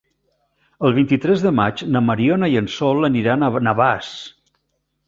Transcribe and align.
El 0.89 0.95
vint-i-tres 0.95 1.45
de 1.47 1.51
maig 1.59 1.83
na 1.97 2.03
Mariona 2.09 2.51
i 2.55 2.59
en 2.63 2.71
Sol 2.79 3.13
aniran 3.13 3.47
a 3.47 3.53
Navàs. 3.71 4.15